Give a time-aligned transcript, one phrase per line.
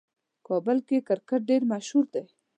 [0.47, 2.23] کابل کې کرکټ ډېر مشهور دی.